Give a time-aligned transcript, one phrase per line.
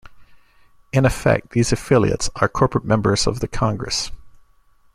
[0.91, 4.09] In effect, these affiliates are the corporate members of the congress.